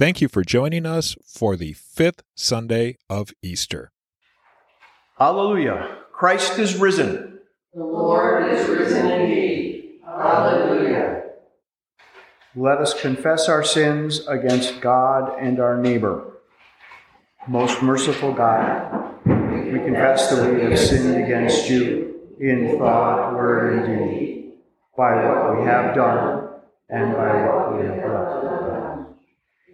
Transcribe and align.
Thank 0.00 0.22
you 0.22 0.28
for 0.28 0.42
joining 0.42 0.86
us 0.86 1.14
for 1.26 1.56
the 1.56 1.74
fifth 1.74 2.22
Sunday 2.34 2.96
of 3.10 3.34
Easter. 3.42 3.92
Hallelujah. 5.18 5.98
Christ 6.10 6.58
is 6.58 6.76
risen. 6.76 7.38
The 7.74 7.84
Lord 7.84 8.50
is 8.50 8.66
risen 8.66 9.10
indeed. 9.10 10.00
Hallelujah. 10.06 11.24
Let 12.56 12.78
us 12.78 12.98
confess 12.98 13.46
our 13.50 13.62
sins 13.62 14.26
against 14.26 14.80
God 14.80 15.38
and 15.38 15.60
our 15.60 15.76
neighbor. 15.76 16.38
Most 17.46 17.82
merciful 17.82 18.32
God, 18.32 19.16
we 19.26 19.80
confess 19.80 20.30
that 20.30 20.50
we 20.50 20.62
have 20.62 20.78
sinned 20.78 21.22
against 21.22 21.68
you 21.68 22.38
in 22.40 22.78
thought, 22.78 23.34
word, 23.34 23.74
and 23.74 24.18
deed, 24.18 24.52
by 24.96 25.26
what 25.26 25.58
we 25.58 25.66
have 25.66 25.94
done 25.94 26.48
and 26.88 27.12
by 27.12 27.44
what 27.44 27.76
we 27.76 27.86
have 27.86 27.96
done. 27.96 28.79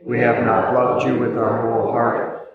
We 0.06 0.20
have 0.20 0.44
not 0.44 0.72
loved 0.72 1.04
you 1.04 1.18
with 1.18 1.36
our 1.36 1.62
whole 1.62 1.90
heart. 1.90 2.48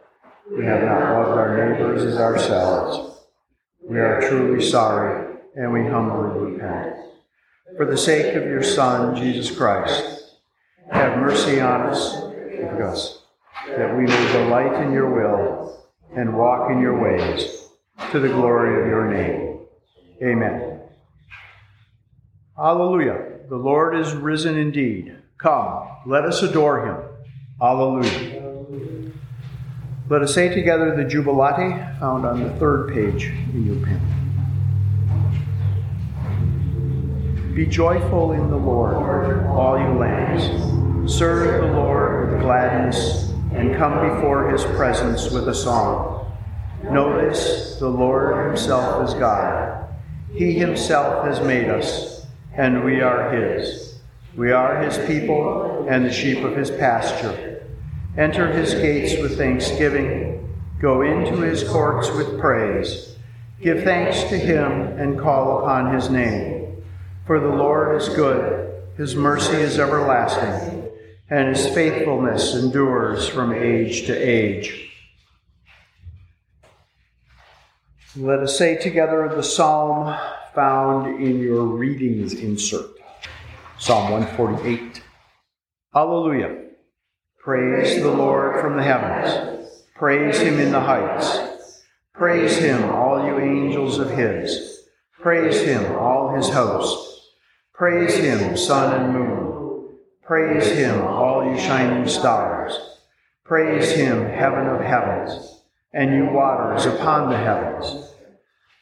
We 0.50 0.64
have 0.64 0.84
not 0.86 1.20
loved 1.20 1.38
our 1.38 1.58
neighbors 1.58 2.02
as 2.06 2.16
ourselves. 2.18 3.26
We 3.84 4.00
are 4.00 4.22
truly 4.22 4.66
sorry 4.66 5.36
and 5.58 5.74
we 5.74 5.86
humbly 5.86 6.54
repent. 6.54 6.96
For 7.76 7.86
the 7.86 7.98
sake 7.98 8.36
of 8.36 8.44
your 8.44 8.64
Son, 8.64 9.18
Jesus 9.18 9.54
Christ, 9.54 10.38
have 10.94 11.18
mercy 11.18 11.60
on 11.60 11.82
us, 11.82 12.22
forgive 12.22 12.80
us, 12.80 13.24
that 13.68 13.98
we 13.98 14.06
may 14.06 14.32
delight 14.32 14.82
in 14.86 14.94
your 14.94 15.10
will 15.10 15.86
and 16.16 16.38
walk 16.38 16.72
in 16.72 16.80
your 16.80 17.02
ways 17.02 17.68
to 18.12 18.20
the 18.22 18.30
glory 18.30 18.82
of 18.82 18.88
your 18.88 19.12
name. 19.12 19.60
Amen. 20.24 20.80
Hallelujah. 22.56 23.40
The 23.50 23.58
Lord 23.58 23.98
is 23.98 24.14
risen 24.14 24.58
indeed. 24.58 25.18
Come, 25.38 25.90
let 26.06 26.24
us 26.24 26.42
adore 26.44 26.86
him. 26.86 27.11
Hallelujah. 27.62 29.12
Let 30.10 30.24
us 30.24 30.34
say 30.34 30.52
together 30.52 30.96
the 30.96 31.04
Jubilate 31.04 32.00
found 32.00 32.26
on 32.26 32.42
the 32.42 32.50
third 32.56 32.92
page 32.92 33.26
in 33.26 33.68
your 33.68 33.76
pen. 33.86 34.02
Be 37.54 37.68
joyful 37.68 38.32
in 38.32 38.50
the 38.50 38.58
Lord, 38.58 39.46
all 39.46 39.78
you 39.78 39.94
lands. 40.00 41.14
Serve 41.14 41.62
the 41.62 41.72
Lord 41.74 42.32
with 42.32 42.42
gladness 42.42 43.32
and 43.54 43.76
come 43.76 44.16
before 44.16 44.50
his 44.50 44.64
presence 44.76 45.30
with 45.30 45.48
a 45.48 45.54
song. 45.54 46.34
Know 46.86 47.16
this 47.22 47.78
the 47.78 47.88
Lord 47.88 48.48
himself 48.48 49.08
is 49.08 49.14
God. 49.14 49.88
He 50.34 50.54
himself 50.54 51.26
has 51.26 51.40
made 51.42 51.70
us, 51.70 52.26
and 52.56 52.84
we 52.84 53.02
are 53.02 53.30
his. 53.32 54.00
We 54.36 54.52
are 54.52 54.82
his 54.82 54.98
people 55.06 55.86
and 55.88 56.04
the 56.04 56.12
sheep 56.12 56.44
of 56.44 56.56
his 56.56 56.72
pasture. 56.72 57.51
Enter 58.18 58.52
his 58.52 58.74
gates 58.74 59.22
with 59.22 59.38
thanksgiving, 59.38 60.54
go 60.82 61.02
into 61.02 61.38
his 61.38 61.64
courts 61.64 62.10
with 62.12 62.40
praise. 62.40 63.16
Give 63.62 63.84
thanks 63.84 64.24
to 64.24 64.38
him 64.38 64.72
and 65.00 65.20
call 65.20 65.60
upon 65.60 65.94
his 65.94 66.10
name. 66.10 66.84
For 67.26 67.40
the 67.40 67.48
Lord 67.48 68.02
is 68.02 68.10
good, 68.10 68.84
his 68.98 69.16
mercy 69.16 69.56
is 69.56 69.80
everlasting, 69.80 70.90
and 71.30 71.56
his 71.56 71.68
faithfulness 71.68 72.56
endures 72.56 73.28
from 73.30 73.54
age 73.54 74.08
to 74.08 74.14
age. 74.14 74.90
Let 78.18 78.40
us 78.40 78.58
say 78.58 78.76
together 78.76 79.32
the 79.34 79.44
psalm 79.44 80.18
found 80.54 81.24
in 81.24 81.40
your 81.40 81.64
readings 81.64 82.34
insert 82.34 82.90
Psalm 83.78 84.12
148. 84.12 85.02
Hallelujah. 85.94 86.61
Praise 87.44 88.00
the 88.04 88.12
Lord 88.12 88.62
from 88.62 88.78
the 88.78 88.84
heavens. 88.84 89.84
Praise 89.96 90.40
him 90.40 90.60
in 90.60 90.72
the 90.72 90.80
heights. 90.80 91.40
Praise 92.14 92.58
him, 92.58 92.84
all 92.92 93.26
you 93.26 93.40
angels 93.40 93.98
of 93.98 94.12
his. 94.12 94.84
Praise 95.20 95.60
him, 95.62 95.96
all 95.96 96.36
his 96.36 96.50
hosts. 96.50 97.32
Praise 97.74 98.14
him, 98.14 98.56
sun 98.56 98.94
and 98.94 99.14
moon. 99.14 99.98
Praise 100.24 100.68
him, 100.68 101.02
all 101.02 101.44
you 101.44 101.60
shining 101.60 102.08
stars. 102.08 102.78
Praise 103.44 103.90
him, 103.90 104.24
heaven 104.24 104.68
of 104.68 104.80
heavens, 104.80 105.64
and 105.94 106.14
you 106.14 106.26
waters 106.26 106.86
upon 106.86 107.32
the 107.32 107.38
heavens. 107.38 108.14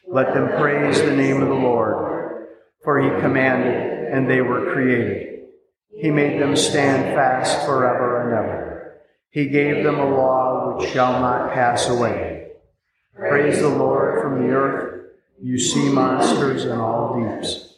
Let 0.06 0.34
them 0.34 0.60
praise 0.60 1.00
the 1.00 1.16
name 1.16 1.40
of 1.40 1.48
the 1.48 1.54
Lord, 1.54 2.48
for 2.84 3.00
he 3.00 3.08
commanded, 3.22 4.12
and 4.12 4.28
they 4.28 4.42
were 4.42 4.70
created. 4.74 5.29
He 6.00 6.10
made 6.10 6.40
them 6.40 6.56
stand 6.56 7.14
fast 7.14 7.66
forever 7.66 8.22
and 8.22 8.32
ever. 8.32 9.00
He 9.28 9.48
gave 9.48 9.84
them 9.84 9.98
a 9.98 10.08
law 10.08 10.78
which 10.78 10.90
shall 10.90 11.20
not 11.20 11.52
pass 11.52 11.90
away. 11.90 12.52
Praise 13.14 13.60
the 13.60 13.68
Lord 13.68 14.22
from 14.22 14.40
the 14.40 14.54
earth, 14.54 15.10
you 15.42 15.58
sea 15.58 15.90
monsters 15.90 16.64
and 16.64 16.80
all 16.80 17.20
deeps. 17.20 17.74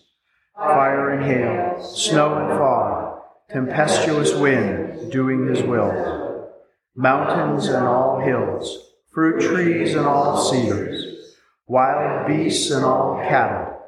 Fire 0.55 1.11
and 1.11 1.25
hail, 1.25 1.83
snow 1.83 2.37
and 2.39 2.59
fog, 2.59 3.23
tempestuous 3.51 4.35
wind, 4.37 5.11
doing 5.11 5.49
his 5.49 5.65
will. 5.65 6.49
Mountains 6.95 7.67
and 7.67 7.89
all 7.89 8.21
hills, 8.21 8.93
fruit 9.13 9.41
trees 9.41 9.97
and 9.97 10.07
all 10.07 10.41
cedars, 10.41 11.35
wild 11.67 12.29
beasts 12.29 12.71
and 12.71 12.85
all 12.85 13.21
cattle, 13.29 13.81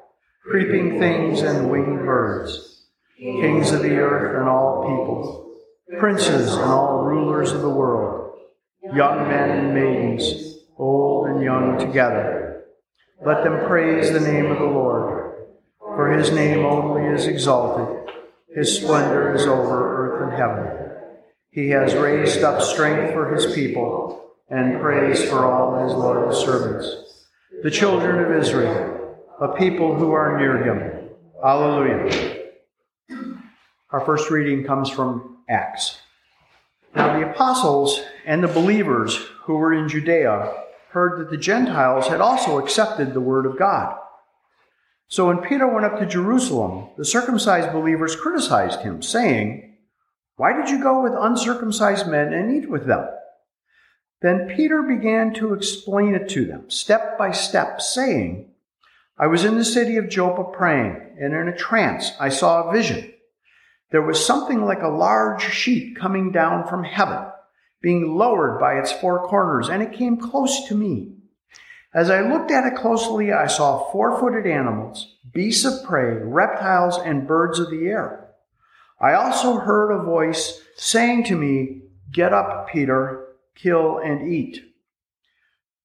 creeping 0.44 0.98
things 0.98 1.40
and 1.40 1.70
winged 1.70 2.04
birds, 2.04 2.73
kings 3.18 3.72
of 3.72 3.82
the 3.82 3.96
earth 3.96 4.38
and 4.38 4.48
all 4.48 4.82
peoples, 4.82 5.60
princes 5.98 6.54
and 6.54 6.64
all 6.64 7.04
rulers 7.04 7.52
of 7.52 7.62
the 7.62 7.68
world, 7.68 8.38
young 8.94 9.28
men 9.28 9.50
and 9.50 9.74
maidens, 9.74 10.58
old 10.78 11.28
and 11.28 11.42
young 11.42 11.78
together. 11.78 12.64
Let 13.24 13.44
them 13.44 13.66
praise 13.66 14.12
the 14.12 14.20
name 14.20 14.50
of 14.50 14.58
the 14.58 14.64
Lord, 14.64 15.46
for 15.78 16.12
his 16.12 16.32
name 16.32 16.64
only 16.64 17.14
is 17.14 17.26
exalted. 17.26 18.12
His 18.54 18.76
splendor 18.76 19.34
is 19.34 19.46
over 19.46 20.22
earth 20.22 20.22
and 20.22 20.32
heaven. 20.32 20.90
He 21.50 21.70
has 21.70 21.94
raised 21.94 22.42
up 22.42 22.60
strength 22.60 23.12
for 23.12 23.34
his 23.34 23.54
people 23.54 24.32
and 24.48 24.80
praise 24.80 25.24
for 25.24 25.44
all 25.44 25.84
his 25.84 25.94
loyal 25.94 26.32
servants, 26.32 27.26
the 27.62 27.70
children 27.70 28.24
of 28.24 28.42
Israel, 28.42 29.16
a 29.40 29.48
people 29.56 29.94
who 29.94 30.12
are 30.12 30.38
near 30.38 30.62
him. 30.62 31.10
Alleluia. 31.42 32.43
Our 33.94 34.00
first 34.00 34.28
reading 34.28 34.64
comes 34.64 34.90
from 34.90 35.36
Acts. 35.48 36.00
Now 36.96 37.16
the 37.16 37.30
apostles 37.30 38.02
and 38.26 38.42
the 38.42 38.48
believers 38.48 39.14
who 39.42 39.54
were 39.54 39.72
in 39.72 39.88
Judea 39.88 40.52
heard 40.88 41.20
that 41.20 41.30
the 41.30 41.36
Gentiles 41.36 42.08
had 42.08 42.20
also 42.20 42.58
accepted 42.58 43.14
the 43.14 43.20
word 43.20 43.46
of 43.46 43.56
God. 43.56 43.96
So 45.06 45.28
when 45.28 45.38
Peter 45.38 45.68
went 45.68 45.86
up 45.86 46.00
to 46.00 46.06
Jerusalem, 46.06 46.88
the 46.98 47.04
circumcised 47.04 47.72
believers 47.72 48.16
criticized 48.16 48.80
him, 48.80 49.00
saying, 49.00 49.76
Why 50.38 50.54
did 50.54 50.70
you 50.70 50.82
go 50.82 51.00
with 51.00 51.12
uncircumcised 51.16 52.08
men 52.08 52.32
and 52.32 52.52
eat 52.52 52.68
with 52.68 52.86
them? 52.86 53.06
Then 54.22 54.52
Peter 54.56 54.82
began 54.82 55.32
to 55.34 55.54
explain 55.54 56.16
it 56.16 56.28
to 56.30 56.44
them, 56.44 56.68
step 56.68 57.16
by 57.16 57.30
step, 57.30 57.80
saying, 57.80 58.50
I 59.16 59.28
was 59.28 59.44
in 59.44 59.56
the 59.56 59.64
city 59.64 59.98
of 59.98 60.08
Joppa 60.08 60.42
praying, 60.42 61.16
and 61.20 61.32
in 61.32 61.46
a 61.46 61.56
trance 61.56 62.10
I 62.18 62.30
saw 62.30 62.64
a 62.64 62.72
vision. 62.72 63.12
There 63.94 64.02
was 64.02 64.26
something 64.26 64.64
like 64.64 64.82
a 64.82 64.88
large 64.88 65.40
sheet 65.40 65.96
coming 65.96 66.32
down 66.32 66.66
from 66.66 66.82
heaven, 66.82 67.26
being 67.80 68.16
lowered 68.16 68.58
by 68.58 68.72
its 68.80 68.90
four 68.90 69.24
corners, 69.28 69.68
and 69.68 69.84
it 69.84 69.92
came 69.92 70.16
close 70.16 70.66
to 70.66 70.74
me. 70.74 71.12
As 71.94 72.10
I 72.10 72.22
looked 72.22 72.50
at 72.50 72.66
it 72.66 72.74
closely, 72.74 73.32
I 73.32 73.46
saw 73.46 73.92
four 73.92 74.18
footed 74.18 74.50
animals, 74.50 75.14
beasts 75.32 75.64
of 75.64 75.86
prey, 75.86 76.16
reptiles, 76.16 76.98
and 76.98 77.28
birds 77.28 77.60
of 77.60 77.70
the 77.70 77.86
air. 77.86 78.30
I 79.00 79.12
also 79.12 79.58
heard 79.58 79.92
a 79.92 80.02
voice 80.02 80.60
saying 80.74 81.22
to 81.26 81.36
me, 81.36 81.82
Get 82.10 82.32
up, 82.32 82.70
Peter, 82.70 83.28
kill 83.54 83.98
and 83.98 84.28
eat. 84.28 84.58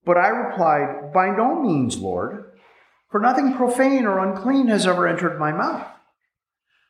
But 0.03 0.17
I 0.17 0.29
replied, 0.29 1.13
By 1.13 1.29
no 1.29 1.61
means, 1.61 1.99
Lord, 1.99 2.53
for 3.11 3.19
nothing 3.19 3.53
profane 3.53 4.07
or 4.07 4.17
unclean 4.17 4.65
has 4.69 4.87
ever 4.87 5.07
entered 5.07 5.37
my 5.37 5.51
mouth. 5.51 5.85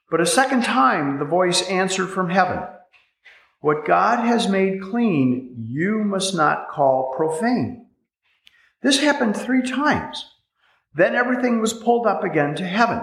But 0.09 0.21
a 0.21 0.25
second 0.25 0.63
time 0.63 1.19
the 1.19 1.25
voice 1.25 1.67
answered 1.69 2.07
from 2.07 2.29
heaven, 2.29 2.63
What 3.59 3.85
God 3.85 4.25
has 4.25 4.47
made 4.47 4.81
clean, 4.81 5.55
you 5.57 6.03
must 6.03 6.33
not 6.33 6.69
call 6.69 7.13
profane. 7.15 7.87
This 8.81 8.99
happened 8.99 9.35
three 9.35 9.61
times. 9.61 10.25
Then 10.95 11.15
everything 11.15 11.61
was 11.61 11.73
pulled 11.73 12.07
up 12.07 12.23
again 12.23 12.55
to 12.55 12.65
heaven. 12.65 13.01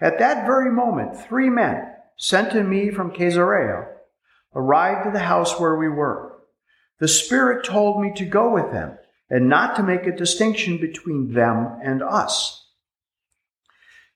At 0.00 0.18
that 0.18 0.46
very 0.46 0.70
moment, 0.70 1.18
three 1.18 1.50
men, 1.50 1.92
sent 2.16 2.52
to 2.52 2.62
me 2.62 2.90
from 2.90 3.10
Caesarea, 3.10 3.86
arrived 4.54 5.06
at 5.06 5.12
the 5.12 5.20
house 5.20 5.58
where 5.58 5.76
we 5.76 5.88
were. 5.88 6.38
The 7.00 7.08
Spirit 7.08 7.64
told 7.64 8.00
me 8.00 8.12
to 8.16 8.24
go 8.24 8.52
with 8.52 8.70
them 8.70 8.98
and 9.28 9.48
not 9.48 9.76
to 9.76 9.82
make 9.82 10.06
a 10.06 10.16
distinction 10.16 10.78
between 10.78 11.32
them 11.32 11.78
and 11.82 12.02
us. 12.02 12.63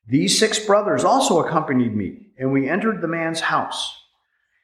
These 0.09 0.39
six 0.39 0.59
brothers 0.59 1.05
also 1.05 1.41
accompanied 1.41 1.95
me, 1.95 2.29
and 2.39 2.51
we 2.51 2.67
entered 2.67 3.03
the 3.03 3.09
man's 3.09 3.41
house. 3.41 4.05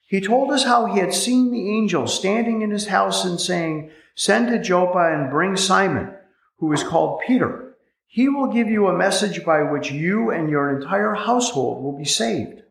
He 0.06 0.23
told 0.23 0.50
us 0.50 0.64
how 0.64 0.87
he 0.87 1.00
had 1.00 1.12
seen 1.12 1.50
the 1.50 1.70
angel 1.70 2.06
standing 2.06 2.62
in 2.62 2.70
his 2.70 2.87
house 2.87 3.26
and 3.26 3.38
saying, 3.38 3.91
Send 4.14 4.49
to 4.49 4.58
Joppa 4.58 5.12
and 5.12 5.31
bring 5.31 5.56
Simon, 5.56 6.14
who 6.58 6.73
is 6.73 6.82
called 6.82 7.20
Peter. 7.26 7.76
He 8.06 8.29
will 8.29 8.46
give 8.46 8.69
you 8.69 8.87
a 8.87 8.96
message 8.96 9.44
by 9.44 9.62
which 9.62 9.91
you 9.91 10.31
and 10.31 10.49
your 10.49 10.81
entire 10.81 11.12
household 11.12 11.85
will 11.85 11.99
be 11.99 12.05
saved. 12.06 12.62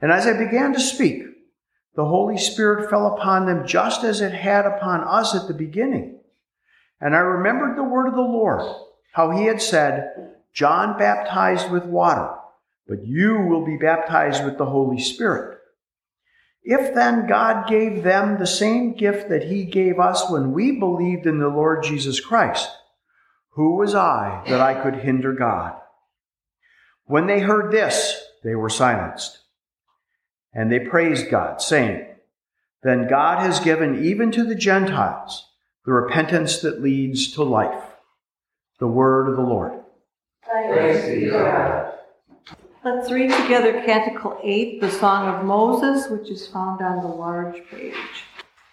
And 0.00 0.10
as 0.10 0.26
I 0.26 0.32
began 0.38 0.72
to 0.72 0.80
speak, 0.80 1.24
the 1.96 2.06
Holy 2.06 2.38
Spirit 2.38 2.88
fell 2.88 3.14
upon 3.14 3.44
them 3.44 3.66
just 3.66 4.04
as 4.04 4.22
it 4.22 4.32
had 4.32 4.64
upon 4.64 5.02
us 5.02 5.34
at 5.34 5.48
the 5.48 5.54
beginning. 5.54 6.20
And 6.98 7.14
I 7.14 7.18
remembered 7.18 7.76
the 7.76 7.82
word 7.82 8.06
of 8.06 8.14
the 8.14 8.20
Lord, 8.20 8.62
how 9.12 9.32
he 9.32 9.44
had 9.44 9.60
said, 9.60 10.36
John 10.54 10.98
baptized 10.98 11.70
with 11.70 11.84
water, 11.84 12.34
but 12.86 13.04
you 13.04 13.38
will 13.40 13.64
be 13.64 13.76
baptized 13.76 14.44
with 14.44 14.58
the 14.58 14.66
Holy 14.66 14.98
Spirit. 14.98 15.58
If 16.62 16.94
then 16.94 17.26
God 17.26 17.68
gave 17.68 18.02
them 18.02 18.38
the 18.38 18.46
same 18.46 18.94
gift 18.94 19.28
that 19.30 19.44
he 19.44 19.64
gave 19.64 19.98
us 19.98 20.28
when 20.30 20.52
we 20.52 20.72
believed 20.72 21.26
in 21.26 21.38
the 21.38 21.48
Lord 21.48 21.82
Jesus 21.82 22.20
Christ, 22.20 22.68
who 23.50 23.76
was 23.76 23.94
I 23.94 24.42
that 24.48 24.60
I 24.60 24.80
could 24.80 24.96
hinder 24.96 25.32
God? 25.32 25.74
When 27.04 27.26
they 27.26 27.40
heard 27.40 27.72
this, 27.72 28.22
they 28.44 28.54
were 28.54 28.68
silenced. 28.68 29.38
And 30.52 30.70
they 30.70 30.80
praised 30.80 31.30
God, 31.30 31.60
saying, 31.62 32.06
Then 32.82 33.08
God 33.08 33.38
has 33.38 33.60
given 33.60 34.04
even 34.04 34.30
to 34.32 34.44
the 34.44 34.54
Gentiles 34.54 35.46
the 35.84 35.92
repentance 35.92 36.58
that 36.60 36.82
leads 36.82 37.32
to 37.32 37.42
life. 37.42 37.84
The 38.78 38.86
word 38.86 39.28
of 39.28 39.36
the 39.36 39.42
Lord. 39.42 39.79
Thanks 40.52 41.06
be 41.06 41.30
God. 41.30 41.92
Let's 42.84 43.12
read 43.12 43.30
together 43.30 43.82
Canticle 43.84 44.38
8, 44.42 44.80
the 44.80 44.90
Song 44.90 45.28
of 45.28 45.44
Moses, 45.44 46.10
which 46.10 46.28
is 46.28 46.48
found 46.48 46.80
on 46.82 47.02
the 47.02 47.08
large 47.08 47.62
page. 47.70 47.94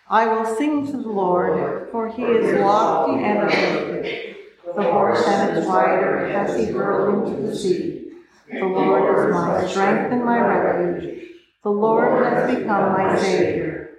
I 0.10 0.26
will 0.26 0.56
sing 0.56 0.88
to 0.88 0.94
the 0.94 1.10
Lord, 1.10 1.90
for 1.92 2.10
he 2.10 2.24
is 2.24 2.60
lofty 2.62 3.24
and 3.24 3.40
uplifted. 3.40 4.38
The 4.76 4.84
horse 4.84 5.24
and 5.28 5.58
its 5.58 5.68
rider 5.68 6.30
has 6.30 6.58
he 6.58 6.66
hurled 6.72 7.28
into 7.28 7.42
the 7.42 7.56
sea. 7.56 8.12
The 8.52 8.66
Lord 8.66 9.28
is 9.28 9.34
my 9.34 9.68
strength 9.68 10.12
and 10.14 10.24
my 10.26 10.40
refuge. 10.40 11.28
The 11.64 11.70
Lord 11.70 12.26
has 12.26 12.56
become 12.56 12.94
my 12.94 13.20
Savior. 13.20 13.90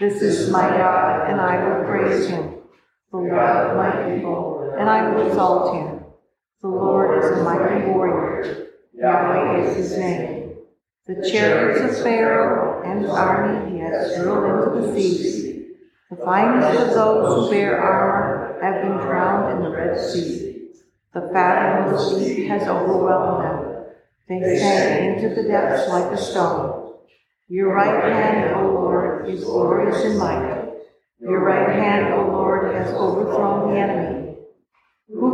This 0.00 0.22
is 0.22 0.50
my 0.50 0.68
God, 0.70 1.30
and 1.30 1.40
I 1.40 1.68
will 1.68 1.84
praise 1.84 2.26
him. 2.26 2.54
The 3.12 3.18
Lord 3.18 3.38
of 3.38 3.76
my 3.76 4.14
people, 4.14 4.74
and 4.78 4.88
I 4.88 5.10
will 5.10 5.26
exalt 5.28 5.74
him. 5.76 5.97
The 6.60 6.68
Lord 6.68 7.22
is 7.22 7.38
a 7.38 7.44
mighty 7.44 7.86
warrior. 7.86 8.66
Yahweh 8.92 9.60
is 9.60 9.76
his 9.76 9.98
name. 9.98 10.56
The 11.06 11.30
chariots 11.30 11.80
of 11.80 12.02
Pharaoh 12.02 12.82
and 12.84 13.02
his 13.02 13.10
army 13.10 13.70
he 13.72 13.78
has 13.78 14.16
hurled 14.16 14.74
into 14.74 14.86
the 14.86 14.92
seas. 14.92 15.38
The 16.10 16.16
finest 16.16 16.80
of 16.80 16.94
those 16.94 17.44
who 17.44 17.50
bear 17.50 17.80
armor 17.80 18.58
have 18.60 18.82
been 18.82 19.06
drowned 19.06 19.56
in 19.56 19.62
the 19.62 19.70
Red 19.70 20.00
Sea. 20.00 20.68
The 21.14 21.30
fathomless 21.32 22.18
deep 22.18 22.48
has 22.48 22.66
overwhelmed 22.66 23.44
them. 23.44 23.84
They 24.28 24.58
sank 24.58 25.22
into 25.22 25.40
the 25.40 25.48
depths 25.48 25.88
like 25.88 26.12
a 26.12 26.16
stone. 26.16 26.94
Your 27.48 27.72
right 27.72 28.12
hand, 28.12 28.54
O 28.56 28.72
Lord, 28.72 29.28
is 29.30 29.44
glorious 29.44 30.04
in 30.04 30.18
might. 30.18 30.72
Your 31.20 31.40
right 31.44 31.70
hand, 31.70 32.14
O 32.14 32.26
Lord, 32.26 32.74
has 32.74 32.92
overthrown 32.94 33.72
the 33.72 33.80
enemy. 33.80 34.17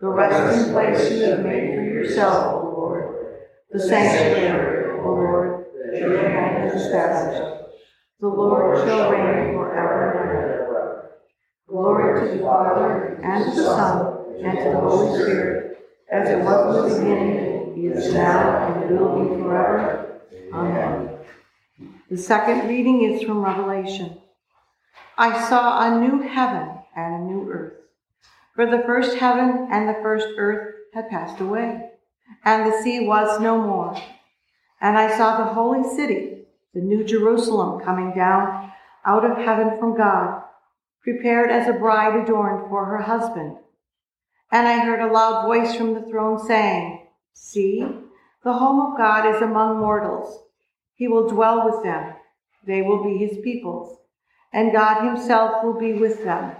the 0.00 0.08
resting 0.08 0.72
place 0.72 1.10
you 1.12 1.24
have 1.24 1.44
made 1.44 1.74
for 1.74 1.82
yourself, 1.82 2.54
O 2.54 2.74
Lord 2.76 3.18
the 3.70 3.78
sanctuary, 3.78 4.98
O 5.00 5.04
Lord, 5.04 5.66
that 5.84 6.00
your 6.00 6.28
hand 6.28 6.70
has 6.70 6.82
established. 6.82 7.64
The 8.20 8.26
Lord 8.26 8.78
shall 8.78 9.10
reign 9.10 9.54
forever 9.54 10.10
and 10.10 10.50
ever. 10.50 11.10
Glory 11.68 12.28
to 12.28 12.36
the 12.36 12.42
Father, 12.42 13.20
and 13.22 13.44
to 13.44 13.50
the 13.50 13.66
Son, 13.66 14.24
and 14.42 14.58
to 14.58 14.64
the 14.64 14.80
Holy 14.80 15.20
Spirit, 15.20 15.78
as 16.10 16.28
it 16.30 16.38
was 16.42 16.94
in 16.94 17.04
the 17.04 17.04
beginning, 17.04 17.92
is 17.92 18.14
now, 18.14 18.74
and 18.74 18.98
will 18.98 19.36
be 19.36 19.42
forever. 19.42 20.20
Amen. 20.52 21.18
The 22.10 22.16
second 22.16 22.68
reading 22.68 23.02
is 23.02 23.22
from 23.22 23.44
Revelation. 23.44 24.18
I 25.18 25.46
saw 25.48 25.86
a 25.86 26.00
new 26.00 26.22
heaven 26.22 26.70
and 26.96 27.14
a 27.14 27.18
new 27.18 27.50
earth. 27.50 27.74
For 28.58 28.66
the 28.66 28.82
first 28.82 29.18
heaven 29.18 29.68
and 29.70 29.88
the 29.88 30.02
first 30.02 30.26
earth 30.36 30.74
had 30.92 31.08
passed 31.10 31.38
away 31.38 31.90
and 32.44 32.66
the 32.66 32.82
sea 32.82 33.06
was 33.06 33.40
no 33.40 33.56
more. 33.56 33.96
And 34.80 34.98
I 34.98 35.16
saw 35.16 35.36
the 35.36 35.54
holy 35.54 35.88
city, 35.94 36.46
the 36.74 36.80
new 36.80 37.04
Jerusalem, 37.04 37.80
coming 37.84 38.12
down 38.16 38.72
out 39.06 39.24
of 39.24 39.38
heaven 39.38 39.78
from 39.78 39.96
God, 39.96 40.42
prepared 41.04 41.52
as 41.52 41.68
a 41.68 41.72
bride 41.72 42.20
adorned 42.20 42.68
for 42.68 42.84
her 42.86 43.02
husband. 43.02 43.58
And 44.50 44.66
I 44.66 44.80
heard 44.80 45.08
a 45.08 45.12
loud 45.12 45.46
voice 45.46 45.76
from 45.76 45.94
the 45.94 46.02
throne 46.10 46.44
saying, 46.44 47.06
See, 47.34 47.86
the 48.42 48.54
home 48.54 48.80
of 48.80 48.98
God 48.98 49.36
is 49.36 49.40
among 49.40 49.78
mortals. 49.78 50.46
He 50.96 51.06
will 51.06 51.28
dwell 51.28 51.64
with 51.64 51.84
them. 51.84 52.12
They 52.66 52.82
will 52.82 53.04
be 53.04 53.18
his 53.18 53.38
peoples, 53.38 54.00
and 54.52 54.72
God 54.72 55.04
himself 55.04 55.62
will 55.62 55.78
be 55.78 55.92
with 55.92 56.24
them. 56.24 56.56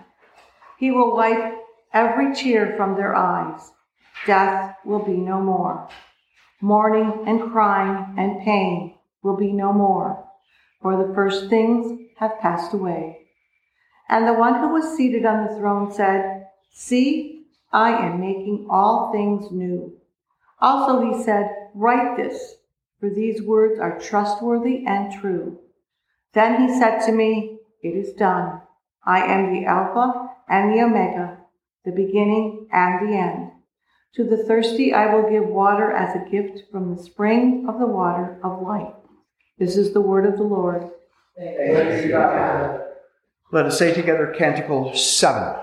He 0.78 0.92
will 0.92 1.16
wipe 1.16 1.56
every 1.92 2.34
tear 2.34 2.74
from 2.76 2.96
their 2.96 3.14
eyes 3.14 3.72
Death 4.26 4.76
will 4.84 5.04
be 5.04 5.16
no 5.16 5.40
more. 5.40 5.88
Mourning 6.60 7.24
and 7.26 7.52
crying 7.52 8.14
and 8.18 8.42
pain 8.42 8.94
will 9.22 9.36
be 9.36 9.52
no 9.52 9.72
more, 9.72 10.24
for 10.82 10.96
the 10.96 11.14
first 11.14 11.48
things 11.48 12.10
have 12.16 12.40
passed 12.40 12.74
away. 12.74 13.28
And 14.08 14.26
the 14.26 14.34
one 14.34 14.60
who 14.60 14.68
was 14.68 14.96
seated 14.96 15.24
on 15.24 15.46
the 15.46 15.54
throne 15.54 15.92
said, 15.92 16.48
See, 16.72 17.46
I 17.72 17.90
am 17.90 18.20
making 18.20 18.66
all 18.70 19.12
things 19.12 19.52
new. 19.52 19.98
Also 20.60 21.00
he 21.00 21.22
said, 21.22 21.50
Write 21.74 22.16
this, 22.16 22.56
for 22.98 23.10
these 23.10 23.42
words 23.42 23.78
are 23.78 24.00
trustworthy 24.00 24.84
and 24.86 25.12
true. 25.12 25.60
Then 26.32 26.60
he 26.60 26.78
said 26.78 27.00
to 27.06 27.12
me, 27.12 27.60
It 27.82 27.94
is 27.94 28.14
done. 28.14 28.62
I 29.04 29.20
am 29.20 29.52
the 29.52 29.66
Alpha 29.66 30.30
and 30.48 30.72
the 30.72 30.82
Omega, 30.82 31.37
the 31.84 31.92
beginning 31.92 32.68
and 32.72 33.08
the 33.08 33.16
end. 33.16 33.50
To 34.14 34.24
the 34.24 34.44
thirsty 34.44 34.92
I 34.92 35.14
will 35.14 35.30
give 35.30 35.46
water 35.46 35.92
as 35.92 36.14
a 36.14 36.30
gift 36.30 36.70
from 36.70 36.94
the 36.94 37.02
spring 37.02 37.66
of 37.68 37.78
the 37.78 37.86
water 37.86 38.38
of 38.42 38.62
life. 38.62 38.94
This 39.58 39.76
is 39.76 39.92
the 39.92 40.00
word 40.00 40.26
of 40.26 40.36
the 40.36 40.44
Lord. 40.44 40.90
Let 43.50 43.66
us 43.66 43.78
say 43.78 43.94
together 43.94 44.34
Canticle 44.36 44.94
7. 44.94 45.54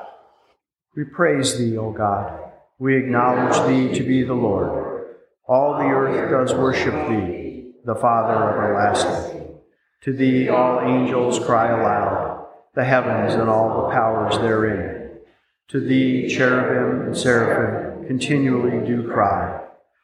We 0.96 1.04
praise 1.04 1.58
thee, 1.58 1.78
O 1.78 1.92
God. 1.92 2.40
We 2.80 2.96
acknowledge 2.98 3.68
thee 3.68 3.98
to 3.98 4.04
be 4.04 4.24
the 4.24 4.34
Lord. 4.34 5.16
All 5.48 5.78
the 5.78 5.86
earth 5.86 6.32
does 6.32 6.58
worship 6.58 6.94
thee, 7.10 7.74
the 7.86 7.96
Father 7.96 8.34
everlasting. 8.34 9.60
To 10.04 10.14
thee 10.14 10.50
all 10.50 10.82
angels 10.82 11.40
cry 11.40 11.70
aloud, 11.78 12.48
the 12.74 12.84
heavens 12.86 13.34
and 13.34 13.50
all 13.50 13.82
the 13.82 13.94
powers 13.94 14.38
therein. 14.38 14.95
To 15.70 15.80
thee 15.80 16.30
cherubim 16.30 17.08
and 17.08 17.18
seraphim 17.18 18.06
continually 18.06 18.86
do 18.86 19.12
cry, 19.12 19.64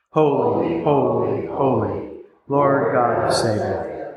Holy, 0.10 0.84
holy, 0.84 1.46
holy, 1.46 2.24
Lord 2.48 2.92
God 2.92 3.28
of 3.28 3.34
Sabaoth. 3.34 4.16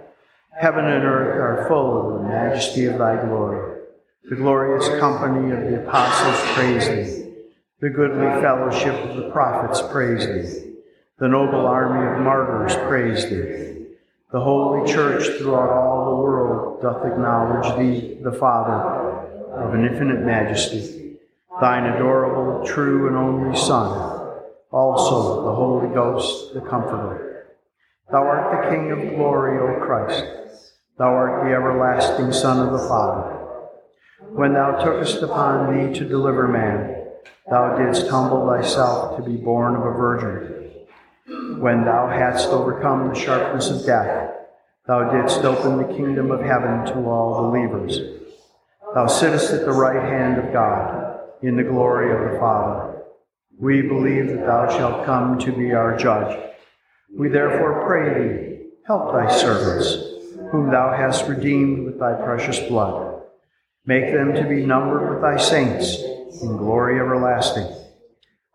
Heaven 0.59 0.87
and 0.87 1.05
earth 1.05 1.37
are 1.37 1.69
full 1.69 2.01
of 2.01 2.23
the 2.23 2.29
majesty 2.31 2.87
of 2.87 2.97
thy 2.97 3.23
glory. 3.23 3.83
The 4.31 4.37
glorious 4.37 4.89
company 4.99 5.53
of 5.53 5.61
the 5.71 5.87
apostles 5.87 6.55
praise 6.55 6.89
thee. 6.89 7.33
The 7.81 7.91
goodly 7.91 8.41
fellowship 8.41 8.95
of 9.05 9.17
the 9.17 9.31
prophets 9.31 9.83
praise 9.93 10.27
thee. 10.27 10.73
The 11.19 11.29
noble 11.29 11.67
army 11.67 12.11
of 12.11 12.25
martyrs 12.25 12.75
praise 12.89 13.29
thee. 13.29 13.85
The 14.33 14.41
holy 14.41 14.91
church 14.91 15.39
throughout 15.39 15.69
all 15.69 16.07
the 16.07 16.23
world 16.23 16.81
doth 16.81 17.05
acknowledge 17.05 17.77
thee, 17.77 18.19
the 18.23 18.33
Father, 18.33 19.29
of 19.53 19.75
an 19.75 19.85
infinite 19.85 20.25
majesty 20.25 21.04
thine 21.61 21.87
adorable, 21.87 22.67
true, 22.67 23.07
and 23.09 23.17
only 23.17 23.57
Son, 23.57 24.43
also 24.71 25.45
the 25.45 25.55
Holy 25.55 25.95
Ghost, 25.95 26.55
the 26.55 26.61
Comforter. 26.61 27.47
Thou 28.11 28.23
art 28.23 28.65
the 28.65 28.71
King 28.71 28.91
of 28.91 29.17
glory, 29.17 29.59
O 29.59 29.85
Christ. 29.85 30.25
Thou 30.99 31.07
art 31.07 31.45
the 31.45 31.55
everlasting 31.55 32.33
Son 32.33 32.67
of 32.67 32.73
the 32.73 32.89
Father. 32.89 33.41
When 34.31 34.53
thou 34.53 34.83
tookest 34.85 35.23
upon 35.23 35.73
thee 35.73 35.99
to 35.99 36.09
deliver 36.09 36.49
man, 36.49 37.07
thou 37.49 37.77
didst 37.77 38.09
humble 38.09 38.47
thyself 38.47 39.17
to 39.17 39.23
be 39.23 39.37
born 39.37 39.77
of 39.77 39.83
a 39.83 39.97
virgin. 39.97 40.71
When 41.61 41.85
thou 41.85 42.09
hadst 42.09 42.49
overcome 42.49 43.09
the 43.09 43.15
sharpness 43.15 43.71
of 43.71 43.87
death, 43.87 44.33
thou 44.87 45.11
didst 45.11 45.45
open 45.45 45.79
the 45.79 45.95
kingdom 45.95 46.31
of 46.31 46.41
heaven 46.41 46.85
to 46.87 47.09
all 47.09 47.51
believers. 47.51 48.01
Thou 48.95 49.07
sittest 49.07 49.53
at 49.53 49.65
the 49.65 49.73
right 49.73 50.03
hand 50.03 50.39
of 50.39 50.53
God 50.53 51.14
in 51.45 51.57
the 51.57 51.63
glory 51.63 52.11
of 52.11 52.33
the 52.33 52.39
Father. 52.39 53.03
We 53.59 53.83
believe 53.83 54.29
that 54.29 54.47
thou 54.47 54.69
shalt 54.69 55.05
come 55.05 55.39
to 55.41 55.53
be 55.53 55.73
our 55.73 55.97
judge. 55.97 56.39
We 57.15 57.29
therefore 57.29 57.85
pray 57.87 58.15
thee, 58.15 58.67
help 58.87 59.13
thy 59.13 59.31
servants 59.31 60.15
whom 60.51 60.71
thou 60.71 60.93
hast 60.97 61.29
redeemed 61.29 61.85
with 61.85 61.99
thy 61.99 62.15
precious 62.15 62.59
blood. 62.61 63.23
Make 63.87 64.13
them 64.13 64.35
to 64.35 64.49
be 64.49 64.65
numbered 64.65 65.11
with 65.11 65.21
thy 65.21 65.37
saints 65.37 65.99
in 66.43 66.57
glory 66.57 66.99
everlasting. 66.99 67.69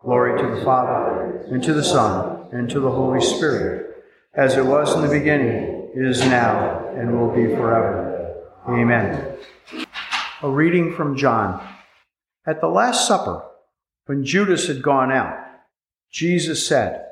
Glory 0.00 0.40
to 0.40 0.56
the 0.56 0.64
Father, 0.64 1.44
and 1.50 1.62
to 1.62 1.74
the 1.74 1.84
Son, 1.84 2.48
and 2.52 2.68
to 2.70 2.80
the 2.80 2.90
Holy 2.90 3.20
Spirit, 3.20 4.02
as 4.34 4.56
it 4.56 4.64
was 4.64 4.94
in 4.94 5.02
the 5.02 5.08
beginning, 5.08 5.90
is 5.94 6.20
now, 6.22 6.88
and 6.96 7.18
will 7.18 7.30
be 7.34 7.46
forever. 7.54 8.34
Amen. 8.68 9.36
A 10.42 10.48
reading 10.48 10.94
from 10.94 11.16
John. 11.16 11.69
At 12.46 12.60
the 12.60 12.68
Last 12.68 13.06
Supper, 13.06 13.44
when 14.06 14.24
Judas 14.24 14.66
had 14.66 14.82
gone 14.82 15.12
out, 15.12 15.38
Jesus 16.10 16.66
said, 16.66 17.06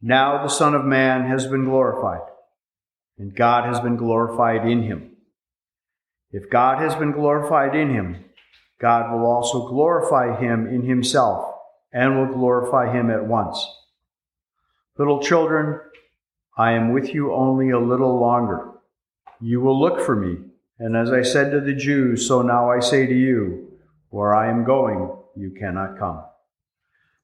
Now 0.00 0.42
the 0.42 0.48
Son 0.48 0.74
of 0.74 0.84
Man 0.84 1.26
has 1.28 1.46
been 1.46 1.64
glorified 1.64 2.22
and 3.18 3.34
God 3.34 3.64
has 3.66 3.78
been 3.80 3.96
glorified 3.96 4.66
in 4.66 4.82
him. 4.82 5.12
If 6.32 6.50
God 6.50 6.78
has 6.78 6.96
been 6.96 7.12
glorified 7.12 7.74
in 7.74 7.90
him, 7.90 8.24
God 8.80 9.12
will 9.12 9.26
also 9.26 9.68
glorify 9.68 10.40
him 10.40 10.66
in 10.66 10.82
himself 10.82 11.54
and 11.92 12.18
will 12.18 12.34
glorify 12.34 12.92
him 12.92 13.10
at 13.10 13.24
once. 13.24 13.64
Little 14.98 15.22
children, 15.22 15.80
I 16.56 16.72
am 16.72 16.92
with 16.92 17.14
you 17.14 17.32
only 17.32 17.70
a 17.70 17.78
little 17.78 18.18
longer. 18.18 18.70
You 19.40 19.60
will 19.60 19.78
look 19.78 20.00
for 20.00 20.16
me, 20.16 20.38
and 20.78 20.96
as 20.96 21.12
I 21.12 21.22
said 21.22 21.50
to 21.52 21.60
the 21.60 21.74
Jews, 21.74 22.26
so 22.26 22.42
now 22.42 22.70
I 22.70 22.80
say 22.80 23.06
to 23.06 23.14
you, 23.14 23.71
where 24.12 24.34
I 24.34 24.50
am 24.50 24.64
going, 24.64 25.10
you 25.34 25.52
cannot 25.58 25.98
come. 25.98 26.22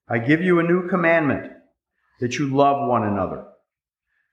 I 0.08 0.18
give 0.18 0.40
you 0.40 0.58
a 0.58 0.62
new 0.62 0.88
commandment, 0.88 1.52
that 2.18 2.38
you 2.38 2.48
love 2.48 2.88
one 2.88 3.06
another. 3.06 3.44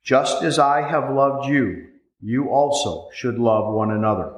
Just 0.03 0.41
as 0.41 0.57
I 0.57 0.87
have 0.87 1.13
loved 1.13 1.49
you, 1.49 1.87
you 2.21 2.47
also 2.49 3.09
should 3.13 3.37
love 3.37 3.73
one 3.73 3.91
another. 3.91 4.37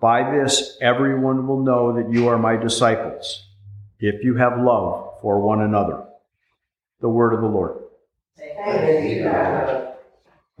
By 0.00 0.30
this, 0.30 0.78
everyone 0.80 1.48
will 1.48 1.64
know 1.64 1.94
that 1.96 2.12
you 2.12 2.28
are 2.28 2.38
my 2.38 2.56
disciples, 2.56 3.44
if 3.98 4.22
you 4.22 4.36
have 4.36 4.60
love 4.60 5.20
for 5.20 5.40
one 5.40 5.62
another. 5.62 6.04
The 7.00 7.08
word 7.08 7.34
of 7.34 7.40
the 7.40 7.48
Lord. 7.48 7.82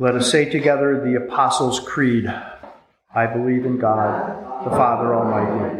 Let 0.00 0.16
us 0.16 0.32
say 0.32 0.46
together 0.46 1.00
the 1.04 1.24
Apostles' 1.24 1.78
Creed. 1.78 2.26
I 3.14 3.26
believe 3.26 3.64
in 3.64 3.78
God, 3.78 4.64
the 4.64 4.70
Father 4.70 5.14
Almighty, 5.14 5.79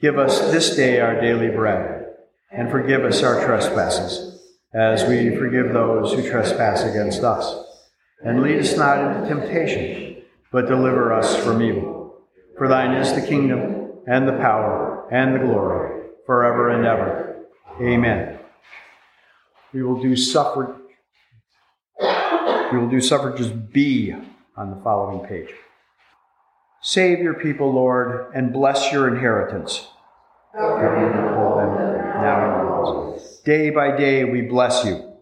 Give 0.00 0.18
us 0.18 0.40
this 0.50 0.76
day 0.76 0.98
our 0.98 1.20
daily 1.20 1.50
bread, 1.50 2.06
and 2.50 2.70
forgive 2.70 3.04
us 3.04 3.22
our 3.22 3.44
trespasses 3.44 4.40
as 4.72 5.04
we 5.04 5.36
forgive 5.36 5.74
those 5.74 6.14
who 6.14 6.26
trespass 6.26 6.82
against 6.84 7.22
us. 7.22 7.66
And 8.24 8.40
lead 8.40 8.60
us 8.60 8.76
not 8.78 8.98
into 8.98 9.28
temptation, 9.28 10.22
but 10.50 10.68
deliver 10.68 11.12
us 11.12 11.36
from 11.36 11.60
evil. 11.60 12.18
For 12.56 12.66
thine 12.66 12.92
is 12.92 13.12
the 13.12 13.26
kingdom, 13.26 13.92
and 14.06 14.26
the 14.26 14.38
power, 14.38 15.06
and 15.12 15.34
the 15.34 15.40
glory, 15.40 16.06
forever 16.24 16.70
and 16.70 16.86
ever. 16.86 17.46
Amen. 17.80 18.38
We 19.74 19.82
will 19.82 20.00
do 20.00 20.16
suffrage. 20.16 20.76
We 22.72 22.78
will 22.78 22.88
do 22.88 23.02
suffrages 23.02 23.48
B 23.48 24.14
on 24.56 24.70
the 24.70 24.80
following 24.82 25.26
page. 25.26 25.50
Save 26.82 27.18
your 27.18 27.34
people, 27.34 27.72
Lord, 27.72 28.32
and 28.34 28.52
bless 28.52 28.90
your 28.90 29.08
inheritance. 29.08 29.86
Day 33.44 33.70
by 33.70 33.96
day 33.96 34.24
we 34.24 34.42
bless 34.42 34.84
you. 34.84 35.18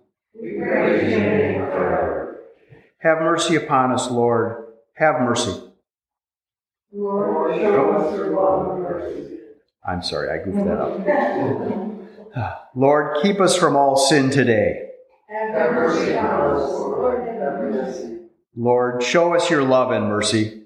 Have 2.99 3.19
mercy 3.23 3.57
upon 3.57 3.93
us, 3.93 4.09
Lord. 4.11 4.67
Have 4.95 5.21
mercy. 5.21 5.51
Lord, 6.93 7.57
show 7.57 7.91
us 7.93 8.17
your 8.17 8.31
love 8.31 8.75
and 8.75 8.83
mercy. 8.83 9.39
I'm 9.87 10.03
sorry, 10.03 10.31
I 10.31 10.45
goofed 10.45 10.65
that 10.65 10.79
up. 10.79 12.71
Lord, 12.77 13.19
keep 13.23 13.41
us 13.41 13.57
from 13.57 13.75
all 13.77 13.97
sin 13.97 14.31
today. 14.31 14.91
Have 15.29 15.73
mercy 15.73 16.15
us, 16.15 16.71
Lord. 16.71 17.27
Have 17.27 17.61
mercy. 17.61 18.19
Lord, 18.57 19.03
show 19.03 19.35
us 19.35 19.51
your 19.51 19.63
love 19.63 19.91
and 19.91 20.07
mercy. 20.07 20.58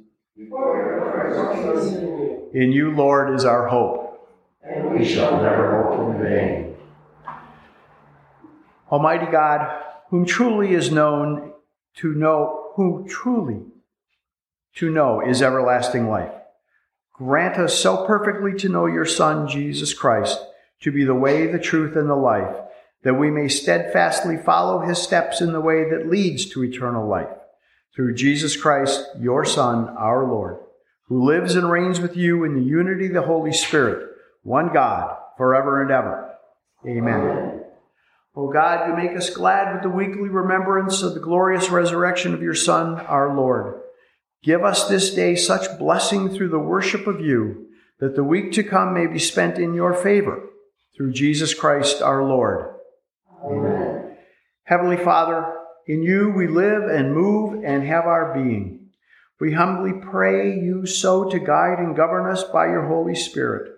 In 2.54 2.72
you, 2.72 2.94
Lord, 2.94 3.34
is 3.34 3.44
our 3.44 3.68
hope. 3.68 4.28
And 4.62 4.90
we 4.90 5.04
shall 5.04 5.42
never 5.42 5.82
hope 5.82 6.14
in 6.14 6.22
vain. 6.22 6.76
Almighty 8.90 9.30
God, 9.30 9.82
whom 10.10 10.26
truly 10.26 10.74
is 10.74 10.92
known 10.92 11.52
to 11.96 12.14
know, 12.14 12.72
who 12.76 13.06
truly 13.08 13.62
to 14.76 14.90
know 14.90 15.20
is 15.20 15.40
everlasting 15.42 16.08
life. 16.08 16.32
Grant 17.12 17.56
us 17.56 17.78
so 17.78 18.06
perfectly 18.06 18.52
to 18.58 18.68
know 18.68 18.86
your 18.86 19.06
Son, 19.06 19.48
Jesus 19.48 19.94
Christ, 19.94 20.38
to 20.80 20.92
be 20.92 21.04
the 21.04 21.14
way, 21.14 21.46
the 21.46 21.58
truth, 21.58 21.96
and 21.96 22.10
the 22.10 22.14
life, 22.14 22.56
that 23.02 23.14
we 23.14 23.30
may 23.30 23.48
steadfastly 23.48 24.36
follow 24.36 24.80
his 24.80 24.98
steps 24.98 25.40
in 25.40 25.52
the 25.52 25.60
way 25.60 25.88
that 25.88 26.10
leads 26.10 26.46
to 26.46 26.64
eternal 26.64 27.08
life. 27.08 27.28
Through 27.94 28.14
Jesus 28.14 28.56
Christ, 28.56 29.06
your 29.18 29.44
Son, 29.44 29.88
our 29.90 30.26
Lord, 30.26 30.58
who 31.12 31.26
lives 31.26 31.56
and 31.56 31.70
reigns 31.70 32.00
with 32.00 32.16
you 32.16 32.42
in 32.44 32.54
the 32.54 32.62
unity 32.62 33.08
of 33.08 33.12
the 33.12 33.20
Holy 33.20 33.52
Spirit, 33.52 34.12
one 34.44 34.72
God, 34.72 35.14
forever 35.36 35.82
and 35.82 35.90
ever. 35.90 36.34
Amen. 36.86 37.20
Amen. 37.20 37.64
O 38.34 38.50
God, 38.50 38.88
you 38.88 38.96
make 38.96 39.14
us 39.14 39.28
glad 39.28 39.74
with 39.74 39.82
the 39.82 39.90
weekly 39.90 40.30
remembrance 40.30 41.02
of 41.02 41.12
the 41.12 41.20
glorious 41.20 41.68
resurrection 41.68 42.32
of 42.32 42.40
your 42.40 42.54
Son, 42.54 42.98
our 43.00 43.36
Lord. 43.36 43.82
Give 44.42 44.64
us 44.64 44.88
this 44.88 45.12
day 45.12 45.36
such 45.36 45.78
blessing 45.78 46.30
through 46.30 46.48
the 46.48 46.58
worship 46.58 47.06
of 47.06 47.20
you 47.20 47.66
that 48.00 48.16
the 48.16 48.24
week 48.24 48.52
to 48.52 48.64
come 48.64 48.94
may 48.94 49.06
be 49.06 49.18
spent 49.18 49.58
in 49.58 49.74
your 49.74 49.92
favor. 49.92 50.48
Through 50.96 51.12
Jesus 51.12 51.52
Christ 51.52 52.00
our 52.00 52.24
Lord. 52.24 52.74
Amen. 53.44 54.16
Heavenly 54.64 54.96
Father, 54.96 55.56
in 55.86 56.02
you 56.02 56.30
we 56.30 56.46
live 56.46 56.84
and 56.84 57.14
move 57.14 57.62
and 57.64 57.86
have 57.86 58.06
our 58.06 58.32
being. 58.32 58.81
We 59.42 59.50
humbly 59.50 59.92
pray 59.92 60.54
you 60.54 60.86
so 60.86 61.28
to 61.28 61.40
guide 61.40 61.80
and 61.80 61.96
govern 61.96 62.30
us 62.30 62.44
by 62.44 62.66
your 62.66 62.86
Holy 62.86 63.16
Spirit, 63.16 63.72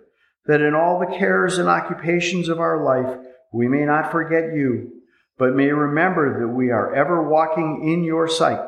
that 0.45 0.61
in 0.61 0.75
all 0.75 0.99
the 0.99 1.17
cares 1.17 1.57
and 1.57 1.67
occupations 1.67 2.49
of 2.49 2.59
our 2.59 2.83
life, 2.83 3.17
we 3.51 3.67
may 3.67 3.83
not 3.83 4.11
forget 4.11 4.53
you, 4.53 4.91
but 5.39 5.55
may 5.55 5.71
remember 5.71 6.39
that 6.39 6.53
we 6.53 6.69
are 6.69 6.93
ever 6.93 7.27
walking 7.27 7.91
in 7.91 8.03
your 8.03 8.27
sight, 8.27 8.59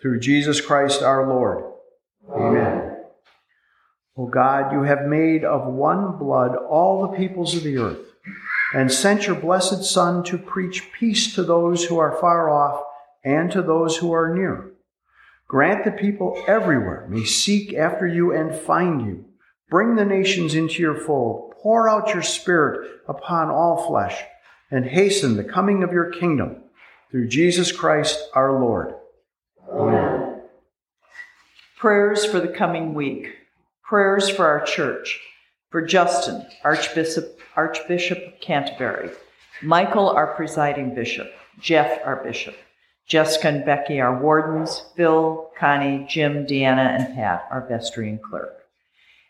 Through 0.00 0.20
Jesus 0.20 0.60
Christ 0.60 1.02
our 1.02 1.28
Lord. 1.28 1.64
Amen. 2.32 2.94
O 4.16 4.28
God, 4.28 4.72
you 4.72 4.84
have 4.84 5.04
made 5.04 5.44
of 5.44 5.66
one 5.66 6.16
blood 6.16 6.54
all 6.54 7.02
the 7.02 7.16
peoples 7.18 7.56
of 7.56 7.64
the 7.64 7.76
earth, 7.78 7.98
and 8.72 8.92
sent 8.92 9.26
your 9.26 9.34
blessed 9.34 9.82
Son 9.82 10.22
to 10.22 10.38
preach 10.38 10.92
peace 10.92 11.34
to 11.34 11.42
those 11.42 11.86
who 11.86 11.98
are 11.98 12.20
far 12.20 12.50
off 12.50 12.84
and 13.24 13.50
to 13.50 13.62
those 13.62 13.96
who 13.96 14.12
are 14.12 14.32
near. 14.32 14.75
Grant 15.48 15.84
that 15.84 15.98
people 15.98 16.42
everywhere 16.48 17.06
may 17.08 17.24
seek 17.24 17.72
after 17.74 18.06
you 18.06 18.32
and 18.32 18.54
find 18.54 19.06
you. 19.06 19.24
Bring 19.70 19.94
the 19.94 20.04
nations 20.04 20.54
into 20.54 20.82
your 20.82 20.96
fold. 20.96 21.54
Pour 21.62 21.88
out 21.88 22.12
your 22.12 22.22
Spirit 22.22 23.02
upon 23.08 23.50
all 23.50 23.86
flesh, 23.86 24.20
and 24.70 24.84
hasten 24.84 25.36
the 25.36 25.44
coming 25.44 25.82
of 25.82 25.92
your 25.92 26.10
kingdom. 26.10 26.62
Through 27.10 27.28
Jesus 27.28 27.70
Christ 27.70 28.18
our 28.34 28.60
Lord. 28.60 28.94
Amen. 29.70 30.42
Prayers 31.78 32.24
for 32.24 32.40
the 32.40 32.48
coming 32.48 32.94
week. 32.94 33.32
Prayers 33.84 34.28
for 34.28 34.46
our 34.46 34.64
church. 34.64 35.20
For 35.70 35.82
Justin, 35.82 36.46
Archbishop, 36.64 37.38
Archbishop 37.54 38.18
of 38.18 38.40
Canterbury. 38.40 39.10
Michael, 39.62 40.08
our 40.10 40.34
presiding 40.34 40.94
bishop. 40.94 41.30
Jeff, 41.60 42.00
our 42.04 42.22
bishop. 42.22 42.56
Jessica 43.06 43.48
and 43.48 43.64
Becky, 43.64 44.00
our 44.00 44.20
wardens. 44.20 44.82
Phil, 44.96 45.50
Connie, 45.58 46.04
Jim, 46.08 46.44
Deanna, 46.44 46.98
and 46.98 47.14
Pat, 47.14 47.46
our 47.50 47.66
vestry 47.68 48.08
and 48.08 48.20
clerk. 48.20 48.64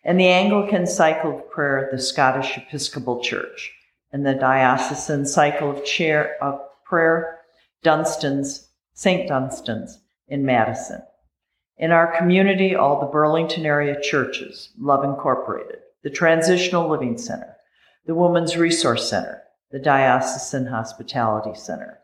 And 0.03 0.19
the 0.19 0.29
Anglican 0.29 0.87
Cycle 0.87 1.37
of 1.37 1.51
Prayer 1.51 1.85
at 1.85 1.93
the 1.93 1.99
Scottish 1.99 2.57
Episcopal 2.57 3.21
Church. 3.23 3.73
And 4.13 4.25
the 4.25 4.35
Diocesan 4.35 5.27
Cycle 5.27 5.71
of, 5.73 5.85
chair, 5.85 6.37
of 6.41 6.61
Prayer, 6.85 7.41
Dunstan's, 7.83 8.69
St. 8.95 9.29
Dunstan's 9.29 9.99
in 10.29 10.47
Madison. 10.47 11.03
In 11.77 11.91
our 11.91 12.17
community, 12.17 12.75
all 12.75 13.01
the 13.01 13.07
Burlington 13.07 13.67
area 13.67 14.01
churches, 14.01 14.71
Love 14.79 15.05
Incorporated, 15.05 15.81
the 16.03 16.09
Transitional 16.09 16.89
Living 16.89 17.19
Center, 17.19 17.55
the 18.07 18.15
Women's 18.15 18.57
Resource 18.57 19.11
Center, 19.11 19.43
the 19.71 19.79
Diocesan 19.79 20.67
Hospitality 20.67 21.59
Center. 21.59 21.99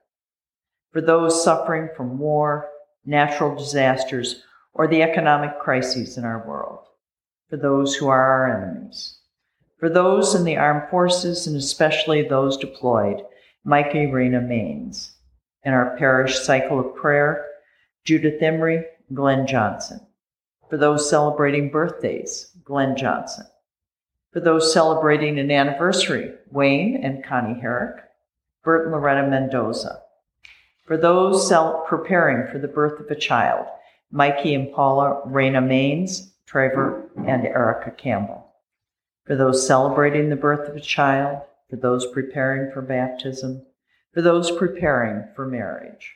For 0.93 1.01
those 1.01 1.43
suffering 1.43 1.89
from 1.97 2.19
war, 2.19 2.69
natural 3.07 3.57
disasters, 3.57 4.43
or 4.75 4.87
the 4.87 5.03
economic 5.03 5.59
crises 5.59 6.19
in 6.19 6.25
our 6.25 6.47
world. 6.47 6.81
For 7.49 7.57
those 7.57 7.95
who 7.95 8.09
are 8.09 8.21
our 8.21 8.59
enemies. 8.59 9.19
For 9.79 9.89
those 9.89 10.35
in 10.35 10.45
the 10.45 10.59
armed 10.59 10.91
forces 10.91 11.47
and 11.47 11.57
especially 11.57 12.23
those 12.23 12.59
deployed, 12.59 13.23
Mike 13.65 13.95
Irena 13.95 14.41
Maines. 14.41 15.13
In 15.65 15.73
our 15.73 15.97
parish 15.97 16.39
cycle 16.41 16.79
of 16.79 16.95
prayer, 16.95 17.47
Judith 18.05 18.43
Emery, 18.43 18.85
Glenn 19.15 19.47
Johnson. 19.47 20.01
For 20.69 20.77
those 20.77 21.09
celebrating 21.09 21.71
birthdays, 21.71 22.51
Glenn 22.65 22.97
Johnson. 22.97 23.47
For 24.33 24.41
those 24.41 24.73
celebrating 24.73 25.39
an 25.39 25.51
anniversary, 25.51 26.33
Wayne 26.51 27.03
and 27.03 27.25
Connie 27.25 27.61
Herrick, 27.61 28.05
Bert 28.63 28.85
and 28.85 28.93
Loretta 28.93 29.27
Mendoza. 29.27 30.03
For 30.85 30.97
those 30.97 31.51
preparing 31.87 32.51
for 32.51 32.59
the 32.59 32.69
birth 32.69 33.01
of 33.01 33.11
a 33.11 33.15
child, 33.15 33.67
Mikey 34.11 34.55
and 34.55 34.73
Paula 34.73 35.23
Raina 35.27 35.63
Maines, 35.63 36.33
Trevor, 36.45 37.09
and 37.17 37.47
Erica 37.47 37.93
Campbell. 37.93 38.47
For 39.25 39.37
those 39.37 39.67
celebrating 39.67 40.29
the 40.29 40.37
birth 40.37 40.69
of 40.69 40.77
a 40.77 40.81
child, 40.81 41.43
for 41.71 41.77
those 41.77 42.07
preparing 42.07 42.73
for 42.73 42.83
baptism, 42.83 43.65
for 44.13 44.21
those 44.21 44.51
preparing 44.51 45.29
for 45.35 45.47
marriage. 45.47 46.15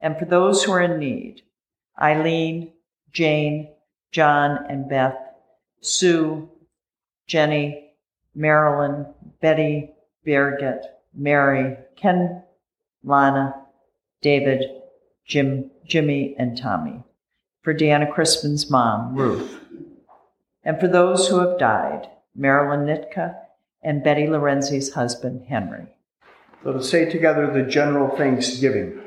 And 0.00 0.16
for 0.16 0.24
those 0.24 0.62
who 0.62 0.72
are 0.72 0.80
in 0.80 0.98
need, 0.98 1.42
Eileen, 2.00 2.72
Jane, 3.12 3.74
John, 4.12 4.64
and 4.68 4.88
Beth, 4.88 5.18
Sue, 5.80 6.48
Jenny, 7.26 7.90
Marilyn, 8.34 9.06
Betty, 9.40 9.90
Birgit, 10.24 10.82
Mary, 11.14 11.76
Ken, 11.96 12.42
Lana, 13.04 13.61
David, 14.22 14.64
Jim, 15.26 15.70
Jimmy, 15.84 16.34
and 16.38 16.56
Tommy. 16.56 17.02
For 17.62 17.74
Deanna 17.74 18.12
Crispin's 18.12 18.70
mom, 18.70 19.14
Ruth. 19.14 19.60
And 20.64 20.80
for 20.80 20.88
those 20.88 21.28
who 21.28 21.40
have 21.40 21.58
died, 21.58 22.08
Marilyn 22.34 22.86
Nitka 22.86 23.36
and 23.82 24.02
Betty 24.02 24.26
Lorenzi's 24.26 24.94
husband, 24.94 25.46
Henry. 25.48 25.86
Let 26.64 26.76
us 26.76 26.88
say 26.88 27.10
together 27.10 27.52
the 27.52 27.68
general 27.68 28.16
thanksgiving 28.16 29.00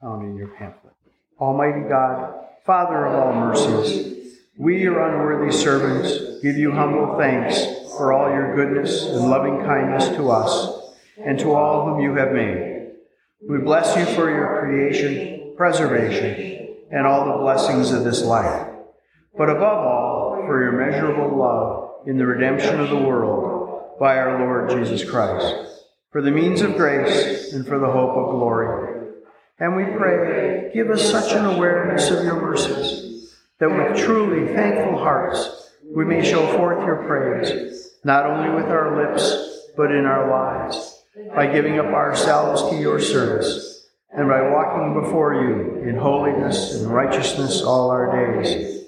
found 0.00 0.24
in 0.24 0.36
your 0.36 0.48
pamphlet. 0.48 0.94
Almighty 1.40 1.88
God, 1.88 2.34
Father 2.64 3.06
of 3.06 3.14
all 3.14 3.32
mercies, 3.34 4.36
we, 4.56 4.80
your 4.80 5.00
unworthy 5.00 5.52
servants, 5.52 6.40
give 6.42 6.56
you 6.56 6.72
humble 6.72 7.18
thanks 7.18 7.62
for 7.96 8.12
all 8.12 8.30
your 8.30 8.54
goodness 8.54 9.04
and 9.06 9.28
loving 9.28 9.58
kindness 9.58 10.08
to 10.16 10.30
us 10.30 10.94
and 11.18 11.38
to 11.40 11.52
all 11.52 11.86
whom 11.86 12.00
you 12.00 12.14
have 12.14 12.32
made. 12.32 12.65
We 13.40 13.58
bless 13.58 13.96
you 13.96 14.06
for 14.14 14.30
your 14.30 14.60
creation, 14.60 15.54
preservation, 15.56 16.76
and 16.90 17.06
all 17.06 17.26
the 17.26 17.42
blessings 17.42 17.92
of 17.92 18.04
this 18.04 18.22
life, 18.22 18.68
but 19.36 19.50
above 19.50 19.78
all, 19.78 20.44
for 20.46 20.62
your 20.62 20.72
measurable 20.72 21.36
love 21.36 22.06
in 22.06 22.18
the 22.18 22.26
redemption 22.26 22.80
of 22.80 22.88
the 22.88 22.96
world 22.96 23.98
by 24.00 24.16
our 24.16 24.38
Lord 24.38 24.70
Jesus 24.70 25.08
Christ, 25.08 25.54
for 26.10 26.22
the 26.22 26.30
means 26.30 26.62
of 26.62 26.76
grace 26.76 27.52
and 27.52 27.66
for 27.66 27.78
the 27.78 27.90
hope 27.90 28.16
of 28.16 28.30
glory. 28.30 29.12
And 29.58 29.76
we 29.76 29.84
pray, 29.84 30.70
give 30.72 30.90
us 30.90 31.10
such 31.10 31.32
an 31.32 31.44
awareness 31.44 32.10
of 32.10 32.24
your 32.24 32.40
mercies 32.40 33.34
that 33.58 33.68
with 33.68 33.98
truly 33.98 34.54
thankful 34.54 34.98
hearts 34.98 35.70
we 35.94 36.04
may 36.04 36.24
show 36.24 36.46
forth 36.56 36.84
your 36.84 37.04
praise, 37.06 37.96
not 38.04 38.26
only 38.26 38.54
with 38.54 38.66
our 38.66 39.10
lips, 39.10 39.70
but 39.76 39.90
in 39.90 40.04
our 40.04 40.30
lives, 40.30 40.95
by 41.34 41.46
giving 41.46 41.78
up 41.78 41.86
ourselves 41.86 42.70
to 42.70 42.76
your 42.76 43.00
service, 43.00 43.88
and 44.12 44.28
by 44.28 44.42
walking 44.42 45.00
before 45.00 45.34
you 45.34 45.88
in 45.88 45.96
holiness 45.96 46.74
and 46.74 46.90
righteousness 46.90 47.62
all 47.62 47.90
our 47.90 48.42
days. 48.42 48.84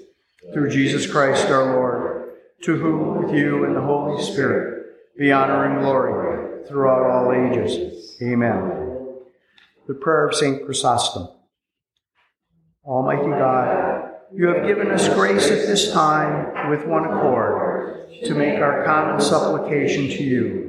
Through 0.53 0.69
Jesus 0.71 1.09
Christ 1.09 1.47
our 1.47 1.73
Lord, 1.73 2.31
to 2.63 2.77
whom 2.77 3.23
with 3.23 3.35
you 3.35 3.65
and 3.65 3.75
the 3.75 3.81
Holy 3.81 4.23
Spirit 4.23 4.85
be 5.17 5.31
honor 5.31 5.65
and 5.65 5.81
glory 5.81 6.65
throughout 6.67 7.09
all 7.09 7.33
ages. 7.33 8.17
Amen 8.21 8.89
the 9.89 9.95
prayer 9.95 10.27
of 10.27 10.35
St. 10.35 10.63
Chrysostom. 10.63 11.29
Almighty 12.85 13.31
God, 13.31 14.11
you 14.31 14.47
have 14.49 14.67
given 14.67 14.91
us 14.91 15.09
grace 15.09 15.49
at 15.49 15.65
this 15.65 15.91
time 15.91 16.69
with 16.69 16.85
one 16.85 17.05
accord 17.05 18.07
to 18.23 18.35
make 18.35 18.59
our 18.59 18.85
common 18.85 19.19
supplication 19.19 20.07
to 20.09 20.23
you. 20.23 20.68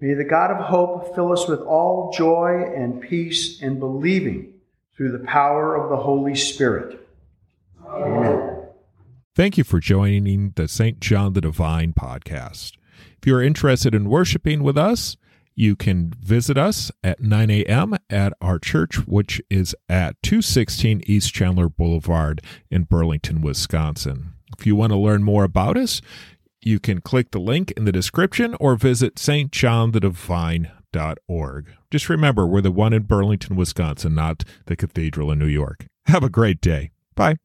May 0.00 0.14
the 0.14 0.24
God 0.24 0.50
of 0.50 0.64
hope 0.64 1.14
fill 1.14 1.30
us 1.30 1.46
with 1.46 1.60
all 1.60 2.10
joy 2.16 2.72
and 2.74 3.02
peace 3.02 3.60
in 3.60 3.78
believing 3.78 4.54
through 4.96 5.12
the 5.12 5.26
power 5.26 5.76
of 5.76 5.90
the 5.90 5.96
Holy 5.96 6.34
Spirit. 6.34 7.06
Amen. 7.86 8.66
Thank 9.36 9.58
you 9.58 9.64
for 9.64 9.78
joining 9.78 10.52
the 10.56 10.68
St. 10.68 11.00
John 11.00 11.34
the 11.34 11.42
Divine 11.42 11.92
podcast. 11.92 12.72
If 13.18 13.26
you 13.26 13.36
are 13.36 13.42
interested 13.42 13.94
in 13.94 14.08
worshiping 14.08 14.62
with 14.62 14.78
us, 14.78 15.18
you 15.54 15.76
can 15.76 16.14
visit 16.18 16.56
us 16.56 16.90
at 17.04 17.20
9 17.20 17.50
a.m. 17.50 17.94
at 18.08 18.32
our 18.40 18.58
church, 18.58 19.06
which 19.06 19.42
is 19.50 19.74
at 19.90 20.16
216 20.22 21.02
East 21.04 21.34
Chandler 21.34 21.68
Boulevard 21.68 22.40
in 22.70 22.84
Burlington, 22.84 23.42
Wisconsin. 23.42 24.32
If 24.58 24.66
you 24.66 24.74
want 24.76 24.92
to 24.92 24.98
learn 24.98 25.22
more 25.22 25.44
about 25.44 25.76
us, 25.76 26.00
you 26.62 26.80
can 26.80 27.00
click 27.00 27.30
the 27.30 27.40
link 27.40 27.70
in 27.72 27.84
the 27.84 27.92
description 27.92 28.56
or 28.60 28.76
visit 28.76 29.16
stjohnthedivine.org. 29.16 31.66
Just 31.90 32.08
remember, 32.08 32.46
we're 32.46 32.60
the 32.60 32.70
one 32.70 32.92
in 32.92 33.02
Burlington, 33.02 33.56
Wisconsin, 33.56 34.14
not 34.14 34.44
the 34.66 34.76
cathedral 34.76 35.32
in 35.32 35.38
New 35.38 35.46
York. 35.46 35.86
Have 36.06 36.24
a 36.24 36.30
great 36.30 36.60
day. 36.60 36.90
Bye. 37.14 37.36